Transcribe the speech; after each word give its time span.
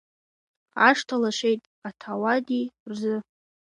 Ашҭа 0.87 1.15
лашеи, 1.21 1.57
Аҭауади 1.87 2.71
рзы. 2.89 3.15